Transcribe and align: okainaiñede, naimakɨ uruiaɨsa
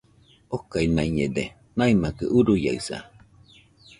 okainaiñede, 0.55 1.43
naimakɨ 1.77 2.25
uruiaɨsa 2.37 2.97